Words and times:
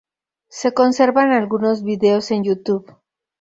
Se 0.49 0.73
conservan 0.73 1.31
algunos 1.31 1.83
videos 1.83 2.31
en 2.31 2.43
YouTube. 2.43 2.91